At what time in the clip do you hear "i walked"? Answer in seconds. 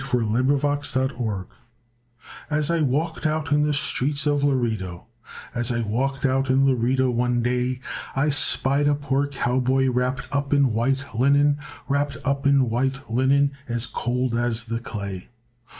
2.71-3.27, 5.71-6.25